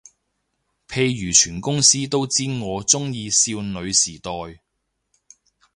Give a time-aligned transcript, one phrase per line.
[0.87, 4.31] 譬如全公司都知我鍾意少女時代